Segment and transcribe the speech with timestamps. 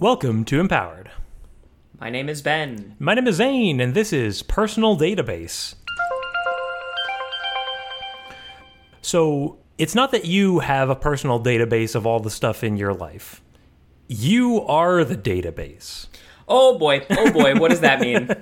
[0.00, 1.10] Welcome to Empowered.
[2.00, 2.96] My name is Ben.
[2.98, 5.74] My name is Zane, and this is Personal Database.
[9.02, 12.94] So, it's not that you have a personal database of all the stuff in your
[12.94, 13.42] life.
[14.08, 16.06] You are the database.
[16.48, 18.26] Oh boy, oh boy, what does that mean?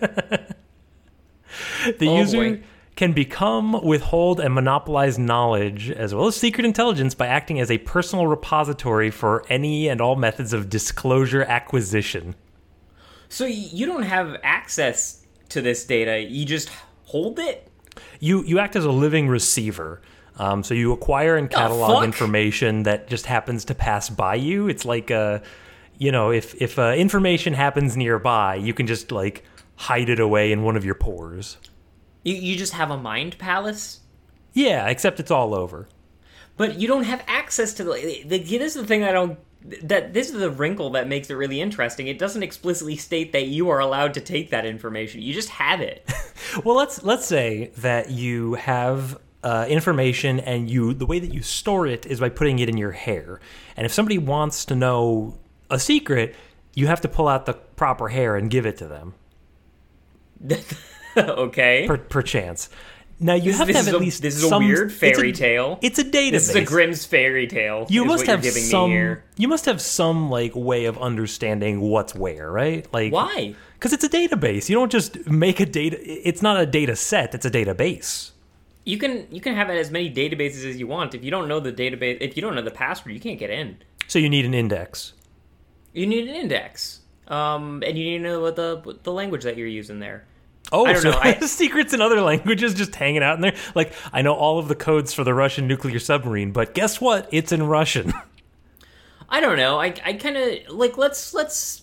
[1.99, 2.63] The Oh, user boy.
[2.99, 7.79] Can become, withhold, and monopolize knowledge as well as secret intelligence by acting as a
[7.79, 12.35] personal repository for any and all methods of disclosure acquisition.
[13.31, 16.69] So you don't have access to this data, you just
[17.05, 17.69] hold it?
[18.21, 20.01] you you act as a living receiver.
[20.37, 22.05] Um, so you acquire and catalog fuck?
[22.05, 24.69] information that just happens to pass by you.
[24.69, 25.41] It's like uh,
[25.99, 29.45] you know, if if uh, information happens nearby, you can just like
[29.77, 31.57] hide it away in one of your pores.
[32.29, 34.01] You, you just have a mind palace?
[34.53, 35.89] Yeah, except it's all over.
[36.59, 38.39] But you don't have access to the, the.
[38.39, 39.39] This is the thing I don't.
[39.83, 42.07] That this is the wrinkle that makes it really interesting.
[42.07, 45.23] It doesn't explicitly state that you are allowed to take that information.
[45.23, 46.09] You just have it.
[46.65, 51.43] Well, let's let's say that you have uh, information, and you the way that you
[51.43, 53.41] store it is by putting it in your hair.
[53.77, 55.37] And if somebody wants to know
[55.69, 56.35] a secret,
[56.75, 59.15] you have to pull out the proper hair and give it to them.
[61.47, 61.85] okay.
[61.87, 62.69] per, per chance.
[63.21, 64.99] Now you have this to have at a- least this is a some- weird it's
[65.01, 65.79] fairy a- tale.
[65.83, 66.31] It's a database.
[66.31, 67.87] This is a Grimm's fairy tale.
[67.89, 68.93] you must have some.
[69.37, 72.87] You must have some like way of understanding what's where, right?
[72.93, 73.55] Like Why?
[73.75, 74.69] Because it's a database.
[74.69, 75.97] You don't just make a data.
[76.01, 77.35] It's not a data set.
[77.35, 78.33] It's a database.
[78.85, 81.15] You can you can have as many databases as you want.
[81.15, 83.51] If you don't know the database, if you don't know the password, you can't get
[83.51, 83.79] in.
[84.07, 85.13] So you need an index.
[85.93, 89.43] You need an index, um, and you need to know what the what the language
[89.43, 90.25] that you're using there.
[90.73, 93.55] Oh, I don't so know, I- secrets in other languages just hanging out in there.
[93.75, 97.29] Like I know all of the codes for the Russian nuclear submarine, but guess what?
[97.33, 98.13] It's in Russian.
[99.29, 99.79] I don't know.
[99.81, 101.83] I I kind of like let's let's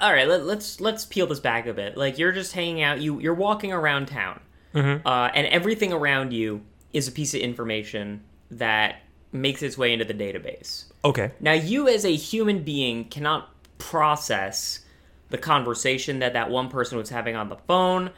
[0.00, 0.26] all right.
[0.28, 1.96] Let, let's let's peel this back a bit.
[1.96, 3.00] Like you're just hanging out.
[3.00, 4.40] You you're walking around town,
[4.74, 5.06] Mm-hmm.
[5.06, 8.22] uh, and everything around you is a piece of information
[8.52, 9.02] that
[9.32, 10.84] makes its way into the database.
[11.04, 11.30] okay.
[11.40, 14.80] Now, you as a human being cannot process
[15.30, 18.10] the conversation that that one person was having on the phone,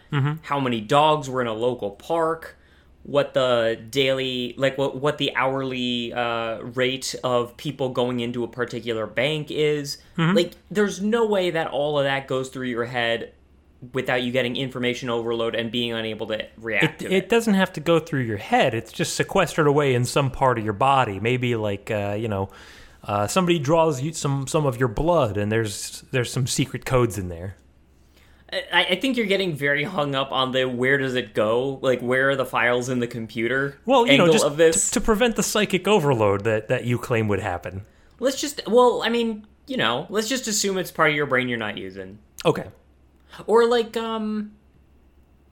[0.43, 2.57] how many dogs were in a local park,
[3.05, 8.49] what the daily, like what what the hourly uh, rate of people going into a
[8.49, 9.99] particular bank is.
[10.35, 13.33] Like, there's no way that all of that goes through your head
[13.93, 17.17] without you getting information overload and being unable to react to it, it.
[17.25, 18.75] it doesn't have to go through your head.
[18.75, 21.19] It's just sequestered away in some part of your body.
[21.19, 22.51] Maybe like uh, you know,
[23.05, 27.19] uh, somebody draws you some some of your blood, and there's there's some secret codes
[27.19, 27.57] in there.
[28.53, 32.01] I, I think you're getting very hung up on the where does it go, like
[32.03, 34.89] where are the files in the computer Well, you angle know, just of this.
[34.91, 37.87] to, to prevent the psychic overload that that you claim would happen.
[38.21, 41.49] let's just, well, I mean, you know, let's just assume it's part of your brain
[41.49, 42.67] you're not using, Okay.
[43.47, 44.53] or like, um,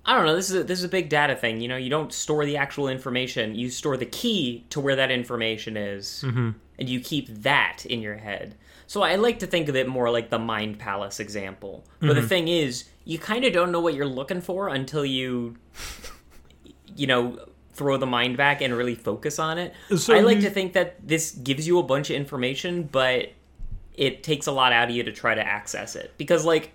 [0.04, 0.34] I don't know.
[0.34, 1.60] This is a, this is a big data thing.
[1.60, 5.10] You know, you don't store the actual information; you store the key to where that
[5.10, 6.50] information is, Mm-hmm.
[6.78, 8.56] and you keep that in your head.
[8.86, 11.84] So I like to think of it more like the mind palace example.
[12.00, 12.20] But Mm-hmm.
[12.20, 15.56] the thing is, you kind of don't know what you're looking for until you,
[16.96, 17.38] you know,
[17.72, 19.74] throw the mind back and really focus on it.
[19.96, 23.32] So I like you- to think that this gives you a bunch of information, but
[23.94, 26.72] it takes a lot out of you to try to access it because, like,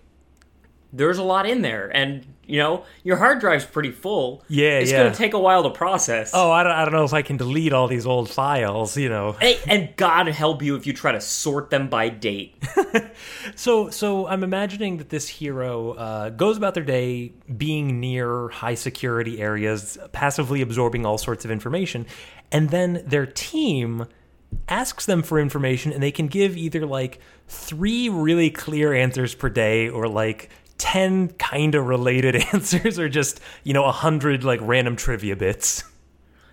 [0.93, 4.43] there's a lot in there, and you know, your hard drive's pretty full.
[4.47, 5.03] Yeah, it's yeah.
[5.03, 6.31] gonna take a while to process.
[6.33, 8.97] Oh, I don't, I don't know if I can delete all these old files.
[8.97, 9.33] You know.
[9.33, 12.55] Hey, and God help you if you try to sort them by date.
[13.55, 18.75] So, so I'm imagining that this hero uh, goes about their day being near high
[18.75, 22.05] security areas, passively absorbing all sorts of information,
[22.51, 24.05] and then their team
[24.67, 29.49] asks them for information, and they can give either like three really clear answers per
[29.49, 34.59] day, or like ten kind of related answers, or just you know a hundred like
[34.61, 35.83] random trivia bits.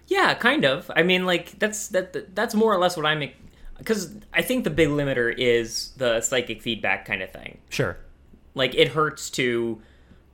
[0.08, 0.90] Yeah, kind of.
[0.94, 2.34] I mean, like that's that.
[2.34, 3.30] That's more or less what I'm.
[3.78, 7.58] Because I think the big limiter is the psychic feedback kind of thing.
[7.70, 7.96] Sure.
[8.54, 9.80] Like it hurts to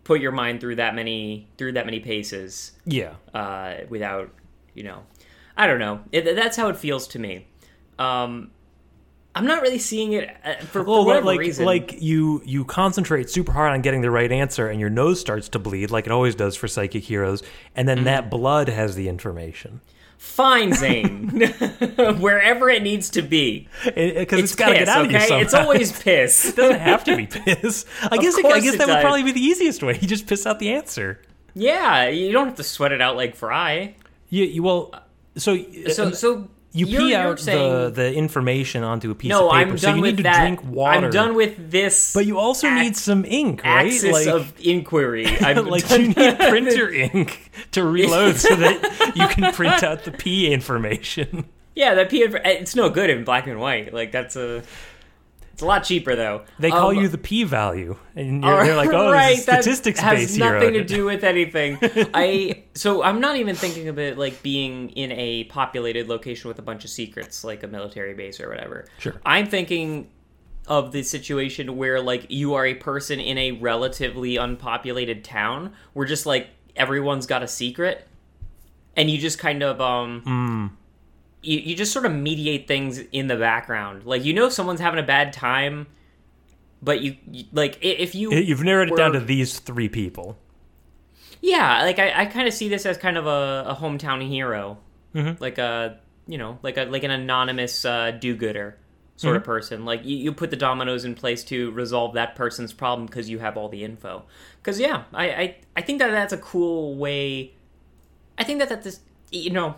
[0.05, 3.15] put your mind through that many through that many paces Yeah.
[3.33, 4.31] uh, without,
[4.75, 5.03] you know,
[5.57, 6.01] I don't know.
[6.13, 7.47] It, that's how it feels to me.
[7.99, 8.51] Um,
[9.39, 11.65] I'm not really seeing it uh, for, for Well, whatever like reason.
[11.65, 15.49] like you you concentrate super hard on getting the right answer, and your nose starts
[15.51, 17.43] to bleed, like it always does for psychic heroes,
[17.75, 18.05] and then Mm-hmm.
[18.05, 19.81] that blood has the information
[20.19, 21.29] Fine, Zane.
[22.19, 23.69] Wherever it needs to be.
[23.85, 25.17] because It's it's got to get out of you.
[25.17, 25.27] okay?
[25.29, 25.43] Somehow.
[25.45, 26.45] It's always piss.
[26.51, 27.85] it doesn't have to be piss.
[28.03, 29.97] I guess it, I guess it that would probably be the easiest way.
[30.01, 31.21] You just piss out the answer.
[31.55, 33.95] yeah, you don't have to sweat it out like Fry.
[34.29, 34.93] You, you well,
[35.37, 35.57] so
[35.89, 39.47] So, so you You're- pee you're out the, saying- the information onto a piece no,
[39.49, 40.41] of paper, I'm so you need to that.
[40.41, 41.07] drink water.
[41.07, 42.13] I'm done with this.
[42.13, 43.87] but you also need some ink, right?
[43.87, 45.27] axis of inquiry.
[45.41, 50.13] I'm like you need printer ink to reload so that you can print out the
[50.13, 51.47] pee information.
[51.75, 52.23] Yeah, that P.
[52.23, 53.95] It's no good in black and white.
[53.95, 54.63] Like that's a.
[55.59, 56.45] It's a lot cheaper though.
[56.61, 60.17] They call Um, you the p value, and you're, they're like, "Oh, right, statistics that
[60.17, 61.79] has nothing to do with anything.
[62.15, 66.61] I so I'm not even thinking of it like being in a populated location with
[66.61, 68.85] a bunch of secrets, like a military base or whatever.
[68.99, 69.21] Sure.
[69.27, 70.11] I'm thinking
[70.69, 76.07] of the situation where like you are a person in a relatively unpopulated town where
[76.07, 78.07] just like everyone's got a secret,
[78.97, 80.21] and you just kind of um.
[80.23, 80.67] Hmm.
[81.43, 84.05] You, you just sort of mediate things in the background.
[84.05, 85.87] Like you know someone's having a bad time,
[86.83, 90.37] but you, you like if you You've narrowed it down to these three people.
[91.41, 94.79] yeah, like I, I kind of see this as kind of a, a hometown hero,
[95.15, 95.41] Mhm.
[95.41, 98.77] like a you know like a like an anonymous uh, do-gooder
[99.17, 99.85] sort of person.
[99.85, 103.39] Like you, you put the dominoes in place to resolve that person's problem because you
[103.39, 104.25] have all the info.
[104.61, 107.55] Because yeah, I, I I think that that's a cool way.
[108.37, 109.01] I think that that this
[109.31, 109.77] you know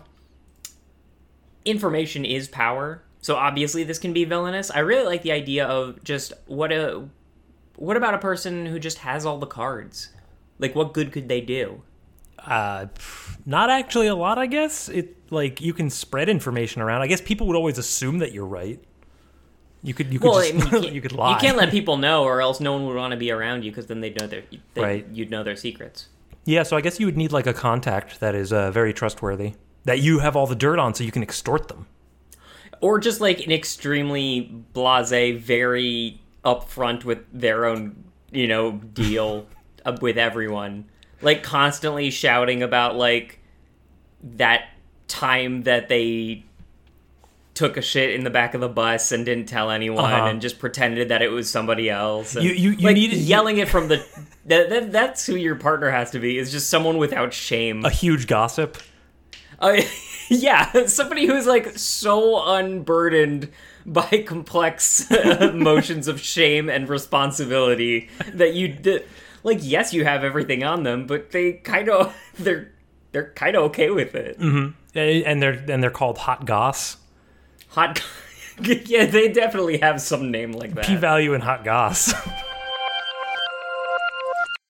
[1.65, 3.03] information is power.
[3.21, 4.71] So obviously this can be villainous.
[4.71, 7.07] I really like the idea of just what a
[7.75, 10.09] what about a person who just has all the cards?
[10.59, 11.81] Like what good could they do?
[12.39, 12.87] Uh,
[13.45, 14.89] not actually a lot, I guess.
[14.89, 17.01] It like you can spread information around.
[17.01, 18.79] I guess people would always assume that you're right.
[19.83, 21.33] You could you could Well, I mean, you, you, could lie.
[21.33, 23.71] You can't let people know, or else no one would want to be around you
[23.71, 24.43] because then they'd know their
[24.73, 25.07] they, Right.
[25.11, 26.07] You'd know their secrets.
[26.45, 29.53] Yeah, so I guess you would need like a contact that is uh, very trustworthy
[29.85, 31.87] that you have all the dirt on, so you can extort them.
[32.81, 39.47] or just like an extremely blasé, very upfront with their own, you know, deal
[40.01, 40.85] with everyone.
[41.21, 43.39] Like constantly shouting about like
[44.23, 44.65] that
[45.07, 46.43] time that they
[47.53, 50.25] took a shit in the back of the bus and didn't tell anyone Uh-huh.
[50.27, 52.35] and just pretended that it was somebody else.
[52.35, 53.97] And, You- you- you like, need- yelling it from the
[54.45, 57.83] that, that that's who your partner has to be is just someone without shame.
[57.85, 58.77] A huge gossip.
[59.61, 59.81] Uh,
[60.29, 63.49] yeah, somebody who's like so unburdened
[63.85, 69.01] by complex emotions of shame and responsibility that you d-
[69.43, 69.59] like.
[69.61, 72.71] Yes, you have everything on them, but they kind of they're
[73.11, 74.39] they're kind of okay with it.
[74.39, 74.73] Mm.
[74.95, 76.97] and they're and they're called hot goss.
[77.69, 78.03] Hot,
[78.59, 80.85] yeah, they definitely have some name like that.
[80.85, 82.13] P value and hot goss.